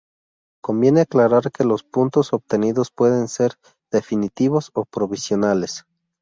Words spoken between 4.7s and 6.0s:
o provisionales.